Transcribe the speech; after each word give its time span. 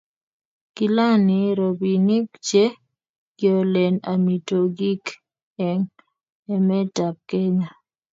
kilany 0.75 1.39
robinik 1.59 2.27
che 2.47 2.63
kiolen 3.37 3.95
amitwogik 4.11 5.03
eng' 5.67 5.91
emetab 6.53 7.15
Kenya 7.29 7.69